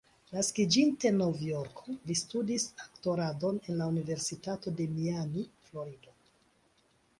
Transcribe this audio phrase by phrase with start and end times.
[0.35, 6.19] Naskiĝinte en Novjorko, li studis aktoradon en la Universitato de Miami, Florido.